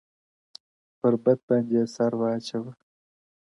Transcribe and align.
پربت 0.99 1.37
باندي 1.47 1.75
يې 1.81 1.83
سر 1.95 2.11
واچوه 2.19 2.71
ـ 2.77 2.79